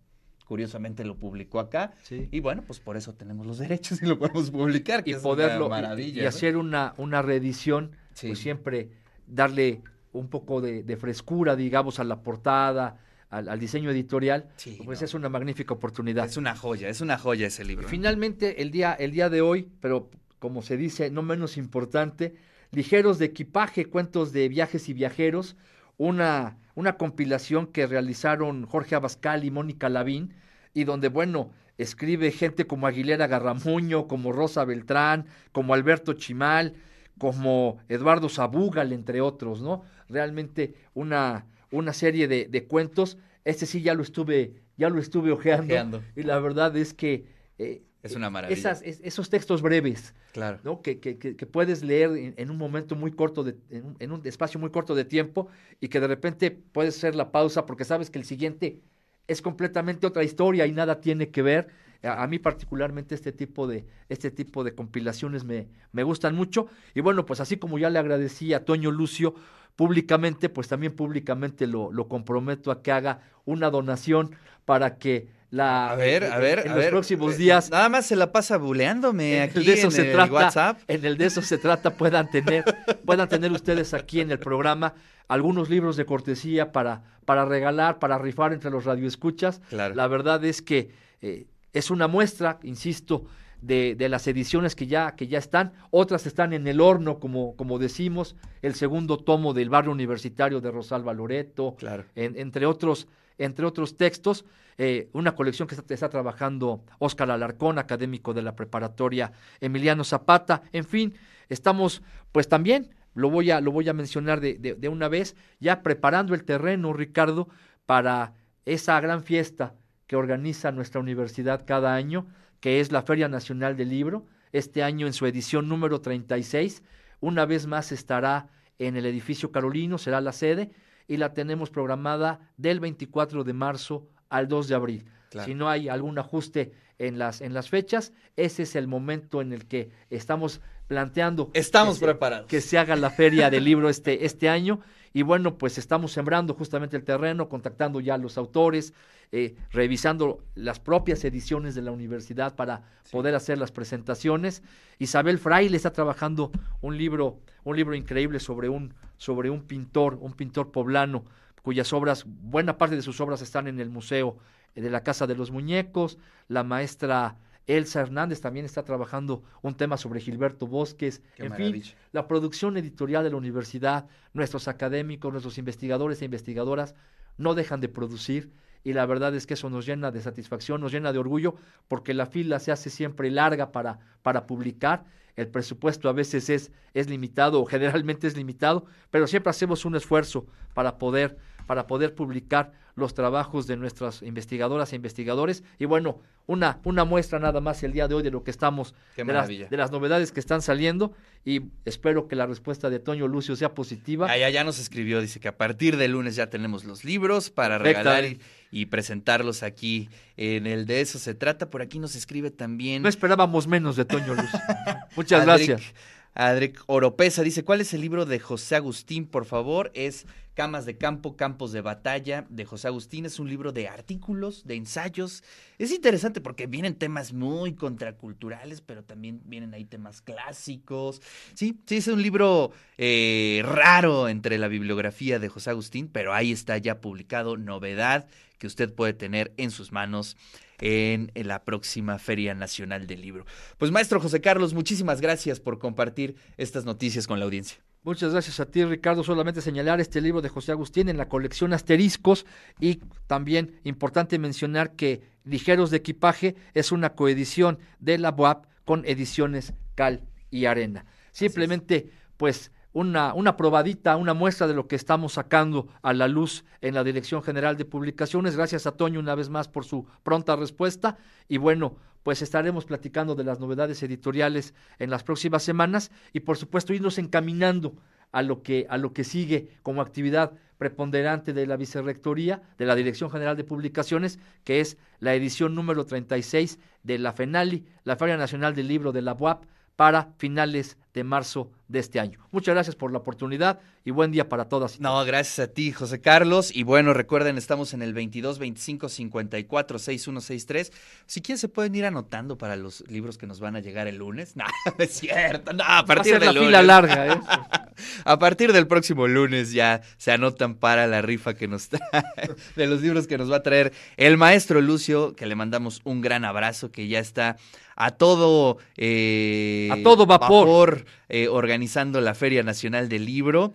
Curiosamente 0.46 1.04
lo 1.04 1.16
publicó 1.16 1.60
acá. 1.60 1.94
Y 2.10 2.40
bueno, 2.40 2.62
pues 2.66 2.80
por 2.80 2.96
eso 2.96 3.14
tenemos 3.14 3.46
los 3.46 3.58
derechos 3.58 4.02
y 4.02 4.06
lo 4.06 4.18
podemos 4.18 4.50
publicar. 4.50 5.02
y 5.06 5.14
poderlo. 5.14 5.68
maravilla, 5.68 6.22
y, 6.22 6.26
hacer 6.26 6.56
una, 6.56 6.94
una 6.96 7.22
reedición, 7.22 7.92
pues 8.20 8.38
siempre 8.38 8.90
darle 9.26 9.82
un 10.12 10.28
poco 10.28 10.60
de, 10.60 10.96
frescura, 10.96 11.56
digamos, 11.56 12.00
a 12.00 12.04
la 12.04 12.22
portada, 12.22 12.98
al, 13.28 13.58
diseño 13.60 13.90
editorial, 13.90 14.48
pues 14.84 15.02
es 15.02 15.14
una 15.14 15.28
magnífica 15.28 15.74
oportunidad. 15.74 16.26
Es 16.26 16.36
una 16.36 16.56
joya, 16.56 16.88
es 16.88 17.00
una 17.00 17.16
joya 17.16 17.46
ese 17.46 17.64
libro. 17.64 17.88
Finalmente, 17.88 18.62
el 18.62 18.70
día, 18.70 18.92
el 18.92 19.12
día 19.12 19.30
de 19.30 19.40
hoy, 19.40 19.68
pero 19.80 20.10
como 20.38 20.62
se 20.62 20.76
dice, 20.76 21.10
no 21.10 21.22
menos 21.22 21.56
importante, 21.56 22.34
Ligeros 22.72 23.18
de 23.18 23.24
equipaje, 23.24 23.86
cuentos 23.86 24.32
de 24.32 24.48
viajes 24.48 24.88
y 24.88 24.92
viajeros, 24.92 25.56
una, 25.98 26.56
una 26.76 26.96
compilación 26.96 27.66
que 27.66 27.88
realizaron 27.88 28.64
Jorge 28.64 28.94
Abascal 28.94 29.44
y 29.44 29.50
Mónica 29.50 29.88
Lavín, 29.88 30.34
y 30.72 30.84
donde, 30.84 31.08
bueno, 31.08 31.50
escribe 31.78 32.30
gente 32.30 32.68
como 32.68 32.86
Aguilera 32.86 33.26
Garramuño, 33.26 34.06
como 34.06 34.30
Rosa 34.30 34.64
Beltrán, 34.64 35.26
como 35.50 35.74
Alberto 35.74 36.12
Chimal, 36.12 36.74
como 37.20 37.78
Eduardo 37.90 38.30
Zabúgal, 38.30 38.92
entre 38.94 39.20
otros, 39.20 39.60
¿no? 39.60 39.82
Realmente 40.08 40.74
una, 40.94 41.46
una 41.70 41.92
serie 41.92 42.26
de, 42.26 42.46
de, 42.46 42.64
cuentos. 42.64 43.18
Este 43.44 43.66
sí 43.66 43.82
ya 43.82 43.92
lo 43.92 44.02
estuve, 44.02 44.54
ya 44.78 44.88
lo 44.88 44.98
estuve 44.98 45.30
ojeando, 45.30 46.02
y 46.16 46.22
la 46.22 46.40
verdad 46.40 46.74
es 46.78 46.94
que 46.94 47.26
eh, 47.58 47.82
es 48.02 48.16
una 48.16 48.30
maravilla. 48.30 48.78
esos 48.82 49.28
textos 49.28 49.60
breves, 49.60 50.14
claro. 50.32 50.60
¿no? 50.64 50.80
que, 50.80 50.98
que, 50.98 51.18
que, 51.18 51.46
puedes 51.46 51.84
leer 51.84 52.34
en, 52.38 52.50
un 52.50 52.56
momento 52.56 52.96
muy 52.96 53.12
corto, 53.12 53.44
de, 53.44 53.56
en, 53.68 54.12
un, 54.12 54.26
espacio 54.26 54.58
muy 54.58 54.70
corto 54.70 54.94
de 54.94 55.04
tiempo 55.04 55.48
y 55.78 55.88
que 55.88 56.00
de 56.00 56.06
repente 56.06 56.50
puedes 56.50 56.96
hacer 56.96 57.14
la 57.14 57.30
pausa 57.30 57.66
porque 57.66 57.84
sabes 57.84 58.08
que 58.08 58.18
el 58.18 58.24
siguiente 58.24 58.80
es 59.28 59.42
completamente 59.42 60.06
otra 60.06 60.24
historia 60.24 60.66
y 60.66 60.72
nada 60.72 61.02
tiene 61.02 61.28
que 61.28 61.42
ver. 61.42 61.68
A, 62.02 62.26
mí 62.26 62.38
particularmente 62.38 63.14
este 63.14 63.32
tipo 63.32 63.66
de, 63.66 63.84
este 64.08 64.30
tipo 64.30 64.64
de 64.64 64.74
compilaciones 64.74 65.44
me, 65.44 65.68
me 65.92 66.02
gustan 66.02 66.34
mucho. 66.34 66.68
Y 66.94 67.00
bueno, 67.00 67.26
pues 67.26 67.40
así 67.40 67.56
como 67.56 67.78
ya 67.78 67.90
le 67.90 67.98
agradecí 67.98 68.54
a 68.54 68.64
Toño 68.64 68.90
Lucio 68.90 69.34
públicamente, 69.76 70.48
pues 70.48 70.68
también 70.68 70.94
públicamente 70.94 71.66
lo, 71.66 71.92
lo 71.92 72.08
comprometo 72.08 72.70
a 72.70 72.82
que 72.82 72.92
haga 72.92 73.20
una 73.44 73.70
donación 73.70 74.34
para 74.64 74.98
que 74.98 75.28
la, 75.50 75.90
a 75.90 75.96
ver, 75.96 76.24
a 76.24 76.38
ver, 76.38 76.60
en, 76.64 76.72
a 76.72 76.76
los 76.76 76.86
próximos 76.86 77.36
días. 77.36 77.70
Nada 77.70 77.88
más 77.88 78.06
se 78.06 78.14
la 78.14 78.30
pasa 78.30 78.56
buleándome 78.56 79.40
aquí 79.40 79.64
de 79.64 79.72
eso 79.72 79.86
en 79.86 79.92
se 79.92 80.12
el 80.12 80.30
WhatsApp. 80.30 80.78
En 80.86 81.04
el 81.04 81.16
de 81.16 81.26
eso 81.26 81.42
se 81.42 81.58
trata, 81.58 81.94
puedan 81.94 82.30
tener, 82.30 82.64
puedan 83.04 83.28
tener 83.28 83.50
ustedes 83.50 83.92
aquí 83.92 84.20
en 84.20 84.30
el 84.30 84.38
programa 84.38 84.94
algunos 85.26 85.68
libros 85.68 85.96
de 85.96 86.06
cortesía 86.06 86.72
para, 86.72 87.02
para 87.24 87.44
regalar, 87.44 87.98
para 87.98 88.18
rifar 88.18 88.52
entre 88.52 88.70
los 88.70 88.84
radioescuchas. 88.84 89.60
Claro. 89.70 89.94
La 89.94 90.06
verdad 90.06 90.44
es 90.44 90.62
que 90.62 90.90
eh, 91.20 91.46
es 91.72 91.90
una 91.90 92.08
muestra, 92.08 92.58
insisto, 92.62 93.26
de, 93.62 93.94
de, 93.94 94.08
las 94.08 94.26
ediciones 94.26 94.74
que 94.74 94.86
ya, 94.86 95.14
que 95.16 95.26
ya 95.26 95.38
están. 95.38 95.72
Otras 95.90 96.26
están 96.26 96.52
en 96.52 96.66
el 96.66 96.80
horno, 96.80 97.18
como, 97.18 97.56
como 97.56 97.78
decimos. 97.78 98.36
El 98.62 98.74
segundo 98.74 99.18
tomo 99.18 99.52
del 99.54 99.70
barrio 99.70 99.92
universitario 99.92 100.60
de 100.60 100.70
Rosalba 100.70 101.12
Loreto, 101.12 101.76
claro. 101.76 102.04
entre, 102.14 102.66
otros, 102.66 103.08
entre 103.38 103.66
otros 103.66 103.96
textos. 103.96 104.44
Eh, 104.78 105.10
una 105.12 105.34
colección 105.34 105.68
que 105.68 105.74
está, 105.74 106.08
trabajando 106.08 106.84
Óscar 106.98 107.30
Alarcón, 107.30 107.78
académico 107.78 108.32
de 108.32 108.42
la 108.42 108.56
preparatoria 108.56 109.32
Emiliano 109.60 110.04
Zapata. 110.04 110.62
En 110.72 110.84
fin, 110.84 111.14
estamos 111.50 112.02
pues 112.32 112.48
también, 112.48 112.94
lo 113.14 113.28
voy 113.28 113.50
a, 113.50 113.60
lo 113.60 113.72
voy 113.72 113.88
a 113.88 113.92
mencionar 113.92 114.40
de, 114.40 114.54
de, 114.54 114.88
una 114.88 115.08
vez, 115.08 115.36
ya 115.58 115.82
preparando 115.82 116.32
el 116.34 116.44
terreno, 116.44 116.94
Ricardo, 116.94 117.48
para 117.84 118.32
esa 118.64 118.98
gran 119.00 119.22
fiesta 119.22 119.74
que 120.10 120.16
organiza 120.16 120.72
nuestra 120.72 121.00
universidad 121.00 121.64
cada 121.64 121.94
año, 121.94 122.26
que 122.58 122.80
es 122.80 122.90
la 122.90 123.02
Feria 123.02 123.28
Nacional 123.28 123.76
del 123.76 123.90
Libro. 123.90 124.26
Este 124.50 124.82
año 124.82 125.06
en 125.06 125.12
su 125.12 125.24
edición 125.24 125.68
número 125.68 126.00
36, 126.00 126.82
una 127.20 127.46
vez 127.46 127.68
más 127.68 127.92
estará 127.92 128.48
en 128.80 128.96
el 128.96 129.06
edificio 129.06 129.52
Carolino, 129.52 129.98
será 129.98 130.20
la 130.20 130.32
sede, 130.32 130.72
y 131.06 131.18
la 131.18 131.32
tenemos 131.32 131.70
programada 131.70 132.40
del 132.56 132.80
24 132.80 133.44
de 133.44 133.52
marzo 133.52 134.08
al 134.28 134.48
2 134.48 134.66
de 134.66 134.74
abril. 134.74 135.04
Si 135.44 135.54
no 135.54 135.68
hay 135.68 135.88
algún 135.88 136.18
ajuste 136.18 136.72
en 136.98 137.16
las, 137.16 137.40
en 137.40 137.54
las 137.54 137.68
fechas, 137.68 138.12
ese 138.34 138.64
es 138.64 138.74
el 138.74 138.88
momento 138.88 139.40
en 139.40 139.52
el 139.52 139.68
que 139.68 139.92
estamos 140.10 140.60
planteando. 140.88 141.52
Estamos 141.54 142.00
que 142.00 142.06
preparados. 142.06 142.46
Se, 142.46 142.56
que 142.56 142.60
se 142.60 142.78
haga 142.78 142.96
la 142.96 143.10
feria 143.10 143.48
del 143.48 143.62
libro 143.62 143.88
este, 143.88 144.26
este 144.26 144.48
año. 144.48 144.80
Y 145.12 145.22
bueno, 145.22 145.58
pues 145.58 145.78
estamos 145.78 146.12
sembrando 146.12 146.54
justamente 146.54 146.96
el 146.96 147.04
terreno, 147.04 147.48
contactando 147.48 148.00
ya 148.00 148.14
a 148.14 148.18
los 148.18 148.38
autores, 148.38 148.94
eh, 149.32 149.56
revisando 149.70 150.44
las 150.54 150.78
propias 150.78 151.24
ediciones 151.24 151.74
de 151.74 151.82
la 151.82 151.90
universidad 151.90 152.54
para 152.54 152.82
poder 153.10 153.34
hacer 153.34 153.58
las 153.58 153.72
presentaciones. 153.72 154.62
Isabel 154.98 155.38
Fraile 155.38 155.76
está 155.76 155.92
trabajando 155.92 156.52
un 156.80 156.96
libro, 156.96 157.40
un 157.64 157.76
libro 157.76 157.94
increíble 157.94 158.38
sobre 158.38 158.68
un, 158.68 158.94
sobre 159.16 159.50
un 159.50 159.62
pintor, 159.62 160.18
un 160.20 160.32
pintor 160.32 160.70
poblano 160.70 161.24
cuyas 161.62 161.92
obras, 161.92 162.24
buena 162.26 162.78
parte 162.78 162.96
de 162.96 163.02
sus 163.02 163.20
obras 163.20 163.42
están 163.42 163.66
en 163.66 163.80
el 163.80 163.90
Museo 163.90 164.38
de 164.74 164.90
la 164.90 165.02
Casa 165.02 165.26
de 165.26 165.34
los 165.34 165.50
Muñecos. 165.50 166.18
La 166.48 166.64
maestra 166.64 167.36
Elsa 167.66 168.00
Hernández 168.00 168.40
también 168.40 168.66
está 168.66 168.84
trabajando 168.84 169.42
un 169.62 169.76
tema 169.76 169.96
sobre 169.96 170.20
Gilberto 170.20 170.66
Bosques. 170.66 171.22
en 171.36 171.54
fin, 171.54 171.82
la 172.12 172.26
producción 172.26 172.76
editorial 172.76 173.24
de 173.24 173.30
la 173.30 173.36
universidad, 173.36 174.08
nuestros 174.32 174.68
académicos, 174.68 175.32
nuestros 175.32 175.58
investigadores 175.58 176.20
e 176.22 176.24
investigadoras 176.24 176.94
no 177.36 177.54
dejan 177.54 177.80
de 177.80 177.88
producir 177.88 178.50
y 178.82 178.92
la 178.92 179.06
verdad 179.06 179.34
es 179.34 179.46
que 179.46 179.54
eso 179.54 179.68
nos 179.70 179.86
llena 179.86 180.10
de 180.10 180.20
satisfacción, 180.20 180.80
nos 180.80 180.92
llena 180.92 181.12
de 181.12 181.18
orgullo, 181.18 181.54
porque 181.88 182.14
la 182.14 182.26
fila 182.26 182.58
se 182.58 182.72
hace 182.72 182.90
siempre 182.90 183.30
larga 183.30 183.72
para, 183.72 183.98
para 184.22 184.46
publicar. 184.46 185.04
El 185.36 185.48
presupuesto 185.48 186.08
a 186.08 186.12
veces 186.12 186.50
es, 186.50 186.72
es 186.94 187.08
limitado 187.08 187.60
o 187.60 187.66
generalmente 187.66 188.26
es 188.26 188.36
limitado, 188.36 188.86
pero 189.10 189.26
siempre 189.26 189.50
hacemos 189.50 189.84
un 189.84 189.96
esfuerzo 189.96 190.46
para 190.74 190.98
poder 190.98 191.38
para 191.66 191.86
poder 191.86 192.14
publicar 192.14 192.72
los 192.94 193.14
trabajos 193.14 193.66
de 193.66 193.76
nuestras 193.76 194.22
investigadoras 194.22 194.92
e 194.92 194.96
investigadores. 194.96 195.64
Y 195.78 195.86
bueno, 195.86 196.20
una, 196.46 196.80
una 196.84 197.04
muestra 197.04 197.38
nada 197.38 197.60
más 197.60 197.82
el 197.82 197.92
día 197.92 198.08
de 198.08 198.14
hoy 198.14 198.22
de 198.22 198.30
lo 198.30 198.42
que 198.44 198.50
estamos, 198.50 198.94
de 199.16 199.24
las, 199.24 199.48
de 199.48 199.76
las, 199.76 199.90
novedades 199.90 200.32
que 200.32 200.40
están 200.40 200.62
saliendo. 200.62 201.12
Y 201.44 201.62
espero 201.84 202.28
que 202.28 202.36
la 202.36 202.46
respuesta 202.46 202.90
de 202.90 202.98
Toño 202.98 203.26
Lucio 203.28 203.56
sea 203.56 203.74
positiva. 203.74 204.26
Ah, 204.30 204.36
ya, 204.36 204.50
ya 204.50 204.64
nos 204.64 204.78
escribió, 204.78 205.20
dice 205.20 205.40
que 205.40 205.48
a 205.48 205.56
partir 205.56 205.96
del 205.96 206.12
lunes 206.12 206.36
ya 206.36 206.50
tenemos 206.50 206.84
los 206.84 207.04
libros 207.04 207.50
para 207.50 207.78
regalar 207.78 208.24
y, 208.70 208.86
presentarlos 208.86 209.62
aquí 209.62 210.08
en 210.36 210.66
el 210.66 210.86
de 210.86 211.00
eso 211.00 211.18
se 211.18 211.34
trata. 211.34 211.70
Por 211.70 211.82
aquí 211.82 211.98
nos 211.98 212.14
escribe 212.14 212.50
también. 212.50 213.02
No 213.02 213.08
esperábamos 213.08 213.66
menos 213.66 213.96
de 213.96 214.04
Toño 214.04 214.34
Lucio. 214.34 214.60
Muchas 215.16 215.44
gracias. 215.44 215.94
Adric 216.34 216.82
Oropesa 216.86 217.42
dice, 217.42 217.64
¿cuál 217.64 217.80
es 217.80 217.92
el 217.92 218.00
libro 218.00 218.24
de 218.24 218.38
José 218.38 218.76
Agustín? 218.76 219.26
Por 219.26 219.44
favor, 219.44 219.90
es 219.94 220.26
Camas 220.54 220.84
de 220.84 220.96
Campo, 220.96 221.36
Campos 221.36 221.72
de 221.72 221.80
Batalla 221.80 222.46
de 222.48 222.64
José 222.64 222.88
Agustín. 222.88 223.26
Es 223.26 223.40
un 223.40 223.48
libro 223.48 223.72
de 223.72 223.88
artículos, 223.88 224.66
de 224.66 224.76
ensayos. 224.76 225.42
Es 225.78 225.90
interesante 225.90 226.40
porque 226.40 226.66
vienen 226.66 226.94
temas 226.94 227.32
muy 227.32 227.74
contraculturales, 227.74 228.80
pero 228.80 229.02
también 229.02 229.40
vienen 229.44 229.74
ahí 229.74 229.84
temas 229.84 230.20
clásicos. 230.20 231.20
Sí, 231.54 231.78
sí, 231.86 231.96
es 231.96 232.08
un 232.08 232.22
libro 232.22 232.72
eh, 232.98 233.62
raro 233.64 234.28
entre 234.28 234.58
la 234.58 234.68
bibliografía 234.68 235.38
de 235.38 235.48
José 235.48 235.70
Agustín, 235.70 236.08
pero 236.08 236.32
ahí 236.32 236.52
está 236.52 236.78
ya 236.78 237.00
publicado, 237.00 237.56
novedad 237.56 238.26
que 238.60 238.66
usted 238.68 238.92
puede 238.94 239.14
tener 239.14 239.52
en 239.56 239.72
sus 239.72 239.90
manos 239.90 240.36
en, 240.78 241.32
la 241.34 241.64
próxima 241.64 242.18
Feria 242.18 242.54
Nacional 242.54 243.06
del 243.06 243.22
Libro. 243.22 243.46
Pues 243.78 243.90
maestro 243.90 244.20
José 244.20 244.40
Carlos, 244.40 244.74
muchísimas 244.74 245.20
gracias 245.20 245.58
por 245.58 245.78
compartir 245.78 246.36
estas 246.58 246.84
noticias 246.84 247.26
con 247.26 247.38
la 247.38 247.46
audiencia. 247.46 247.80
Muchas 248.02 248.32
gracias 248.32 248.60
a 248.60 248.66
ti, 248.66 248.84
Ricardo. 248.84 249.24
Solamente 249.24 249.62
señalar 249.62 250.00
este 250.00 250.20
libro 250.20 250.42
de 250.42 250.50
José 250.50 250.72
Agustín 250.72 251.08
en 251.08 251.16
la 251.16 251.28
colección 251.28 251.72
Asteriscos 251.72 252.46
y 252.78 253.00
también 253.26 253.80
importante 253.82 254.38
mencionar 254.38 254.94
que 254.94 255.22
Ligeros 255.44 255.90
de 255.90 255.96
Equipaje 255.96 256.54
es 256.74 256.92
una 256.92 257.14
coedición 257.14 257.78
de 257.98 258.18
la 258.18 258.30
BOAP 258.30 258.66
con 258.84 259.04
ediciones 259.06 259.72
Cal 259.94 260.22
y 260.50 260.66
Arena. 260.66 261.06
Simplemente, 261.32 262.10
pues 262.36 262.72
una, 262.92 263.34
una 263.34 263.56
probadita, 263.56 264.16
una 264.16 264.34
muestra 264.34 264.66
de 264.66 264.74
lo 264.74 264.88
que 264.88 264.96
estamos 264.96 265.34
sacando 265.34 265.88
a 266.02 266.12
la 266.12 266.28
luz 266.28 266.64
en 266.80 266.94
la 266.94 267.04
Dirección 267.04 267.42
General 267.42 267.76
de 267.76 267.84
Publicaciones. 267.84 268.56
Gracias 268.56 268.86
a 268.86 268.92
Toño 268.92 269.20
una 269.20 269.34
vez 269.34 269.48
más 269.48 269.68
por 269.68 269.84
su 269.84 270.06
pronta 270.22 270.56
respuesta. 270.56 271.16
Y 271.48 271.58
bueno, 271.58 271.96
pues 272.22 272.42
estaremos 272.42 272.84
platicando 272.84 273.34
de 273.34 273.44
las 273.44 273.60
novedades 273.60 274.02
editoriales 274.02 274.74
en 274.98 275.10
las 275.10 275.24
próximas 275.24 275.62
semanas 275.62 276.10
y 276.32 276.40
por 276.40 276.56
supuesto 276.56 276.92
irnos 276.92 277.18
encaminando 277.18 277.94
a 278.32 278.42
lo 278.42 278.62
que, 278.62 278.86
a 278.88 278.98
lo 278.98 279.12
que 279.12 279.24
sigue 279.24 279.68
como 279.82 280.02
actividad 280.02 280.52
preponderante 280.78 281.52
de 281.52 281.66
la 281.66 281.76
Vicerrectoría, 281.76 282.62
de 282.78 282.86
la 282.86 282.94
Dirección 282.94 283.30
General 283.30 283.56
de 283.56 283.64
Publicaciones, 283.64 284.38
que 284.64 284.80
es 284.80 284.96
la 285.18 285.34
edición 285.34 285.74
número 285.74 286.06
36 286.06 286.78
de 287.02 287.18
la 287.18 287.32
FENALI, 287.32 287.84
la 288.04 288.16
Feria 288.16 288.36
Nacional 288.36 288.74
del 288.74 288.88
Libro 288.88 289.12
de 289.12 289.22
la 289.22 289.34
UAP, 289.34 289.64
para 289.96 290.32
finales 290.38 290.96
de 291.14 291.24
marzo 291.24 291.70
de 291.88 291.98
este 291.98 292.20
año. 292.20 292.38
Muchas 292.52 292.74
gracias 292.74 292.94
por 292.94 293.10
la 293.10 293.18
oportunidad 293.18 293.80
y 294.04 294.12
buen 294.12 294.30
día 294.30 294.48
para 294.48 294.66
todas. 294.66 295.00
no, 295.00 295.24
gracias 295.24 295.58
a 295.58 295.72
ti, 295.72 295.90
José 295.92 296.20
Carlos. 296.20 296.74
Y 296.74 296.84
bueno, 296.84 297.12
recuerden, 297.14 297.58
estamos 297.58 297.92
en 297.94 298.02
el 298.02 298.14
22 298.14 298.58
25 298.58 299.08
54 299.08 299.98
6163. 299.98 300.92
Si 301.26 301.42
quieren, 301.42 301.58
se 301.58 301.68
pueden 301.68 301.94
ir 301.96 302.04
anotando 302.04 302.56
para 302.56 302.76
los 302.76 303.04
libros 303.08 303.38
que 303.38 303.46
nos 303.46 303.58
van 303.58 303.74
a 303.74 303.80
llegar 303.80 304.06
el 304.06 304.16
lunes. 304.16 304.54
No, 304.60 304.66
es 304.98 305.12
cierto. 305.12 305.72
No, 305.72 305.84
a 305.84 306.04
partir 306.04 306.38
del 306.38 306.54
lunes. 306.54 306.70
la 306.70 306.80
fila 306.80 306.82
larga, 306.82 307.32
¿eh? 307.32 307.40
a 308.24 308.38
partir 308.38 308.72
del 308.72 308.86
próximo 308.86 309.26
lunes 309.26 309.72
ya 309.72 310.02
se 310.18 310.32
anotan 310.32 310.74
para 310.74 311.06
la 311.06 311.22
rifa 311.22 311.54
que 311.54 311.66
nos 311.66 311.88
trae, 311.88 312.54
de 312.76 312.86
los 312.86 313.00
libros 313.00 313.26
que 313.26 313.38
nos 313.38 313.50
va 313.50 313.56
a 313.56 313.62
traer 313.62 313.92
el 314.16 314.36
maestro 314.36 314.80
Lucio, 314.80 315.34
que 315.34 315.46
le 315.46 315.54
mandamos 315.54 316.00
un 316.04 316.20
gran 316.20 316.44
abrazo, 316.44 316.90
que 316.90 317.08
ya 317.08 317.18
está 317.18 317.56
a 318.00 318.12
todo, 318.12 318.78
eh, 318.96 319.88
a 319.92 320.02
todo 320.02 320.24
vapor, 320.24 320.99
eh, 321.28 321.48
organizando 321.48 322.20
la 322.20 322.34
Feria 322.34 322.62
Nacional 322.62 323.08
del 323.08 323.24
Libro. 323.24 323.72